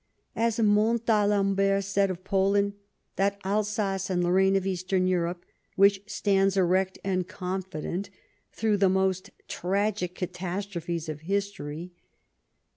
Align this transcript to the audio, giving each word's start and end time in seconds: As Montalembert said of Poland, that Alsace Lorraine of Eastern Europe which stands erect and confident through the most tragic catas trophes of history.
As 0.35 0.57
Montalembert 0.57 1.83
said 1.83 2.09
of 2.09 2.23
Poland, 2.23 2.73
that 3.17 3.39
Alsace 3.43 4.09
Lorraine 4.09 4.55
of 4.55 4.65
Eastern 4.65 5.05
Europe 5.05 5.45
which 5.75 6.01
stands 6.07 6.57
erect 6.57 6.97
and 7.03 7.27
confident 7.27 8.09
through 8.51 8.77
the 8.77 8.89
most 8.89 9.29
tragic 9.47 10.15
catas 10.15 10.67
trophes 10.67 11.07
of 11.07 11.19
history. 11.21 11.91